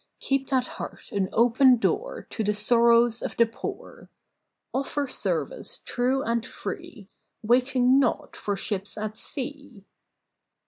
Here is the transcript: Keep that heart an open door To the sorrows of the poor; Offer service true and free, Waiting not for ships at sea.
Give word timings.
Keep 0.19 0.47
that 0.49 0.65
heart 0.65 1.11
an 1.11 1.29
open 1.31 1.77
door 1.77 2.25
To 2.31 2.43
the 2.43 2.55
sorrows 2.55 3.21
of 3.21 3.37
the 3.37 3.45
poor; 3.45 4.09
Offer 4.73 5.05
service 5.07 5.77
true 5.85 6.23
and 6.23 6.43
free, 6.43 7.07
Waiting 7.43 7.99
not 7.99 8.35
for 8.35 8.57
ships 8.57 8.97
at 8.97 9.15
sea. 9.15 9.85